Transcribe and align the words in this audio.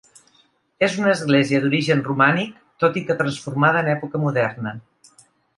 És 0.87 0.95
una 1.01 1.11
església 1.17 1.59
d'origen 1.65 2.01
romànic, 2.09 2.57
tot 2.85 2.99
i 3.03 3.07
que 3.11 3.19
transformada 3.23 3.85
en 3.87 3.93
època 3.97 4.23
moderna. 4.29 4.79